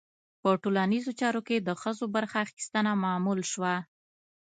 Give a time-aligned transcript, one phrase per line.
[0.41, 3.73] په ټولنیزو چارو کې د ښځو برخه اخیستنه معمول شوه.